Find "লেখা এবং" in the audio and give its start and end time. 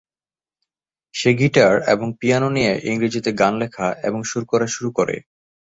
3.57-4.19